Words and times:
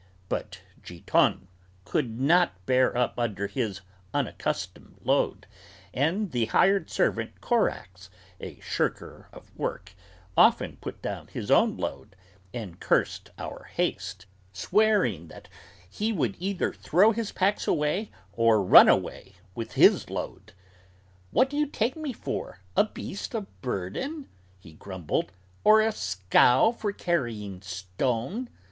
But 0.29 0.61
Giton 0.81 1.47
could 1.85 2.19
not 2.19 2.65
bear 2.65 2.97
up 2.97 3.19
under 3.19 3.45
his 3.45 3.81
unaccustomed 4.15 4.97
load, 5.03 5.45
and 5.93 6.31
the 6.31 6.45
hired 6.45 6.89
servant 6.89 7.39
Corax, 7.39 8.09
a 8.39 8.59
shirker 8.61 9.27
of 9.31 9.55
work, 9.55 9.93
often 10.35 10.77
put 10.77 11.03
down 11.03 11.27
his 11.27 11.51
own 11.51 11.77
load 11.77 12.15
and 12.51 12.79
cursed 12.79 13.29
our 13.37 13.65
haste, 13.65 14.25
swearing 14.51 15.27
that 15.27 15.47
he 15.87 16.11
would 16.11 16.35
either 16.39 16.73
throw 16.73 17.11
his 17.11 17.31
packs 17.31 17.67
away 17.67 18.09
or 18.33 18.63
run 18.63 18.89
away 18.89 19.33
with 19.53 19.73
his 19.73 20.09
load. 20.09 20.53
"What 21.29 21.47
do 21.47 21.55
you 21.57 21.67
take 21.67 21.95
me 21.95 22.11
for, 22.11 22.57
a 22.75 22.85
beast 22.85 23.35
of 23.35 23.61
burden?" 23.61 24.29
he 24.57 24.73
grumbled, 24.73 25.31
"or 25.63 25.79
a 25.79 25.91
scow 25.91 26.71
for 26.71 26.91
carrying 26.91 27.61
stone? 27.61 28.49